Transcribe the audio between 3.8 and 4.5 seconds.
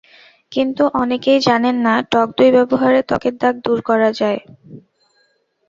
করা যায়।